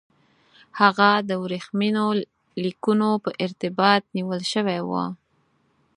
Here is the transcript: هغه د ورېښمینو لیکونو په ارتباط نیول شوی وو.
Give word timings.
هغه 0.79 1.09
د 1.29 1.31
ورېښمینو 1.43 2.05
لیکونو 2.63 3.09
په 3.23 3.29
ارتباط 3.45 4.01
نیول 4.15 4.41
شوی 4.53 4.79
وو. 4.87 5.03